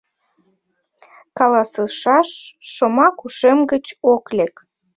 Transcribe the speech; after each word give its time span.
Каласышаш 1.37 2.29
шомак 2.71 3.15
ушем 3.25 3.59
гыч 3.71 3.85
ок 4.13 4.25
лек. 4.37 4.55